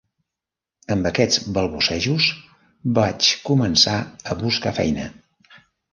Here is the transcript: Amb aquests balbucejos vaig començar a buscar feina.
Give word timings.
Amb 0.95 1.09
aquests 1.09 1.43
balbucejos 1.57 2.29
vaig 2.99 3.31
començar 3.51 3.99
a 4.37 4.43
buscar 4.45 4.77
feina. 4.83 5.07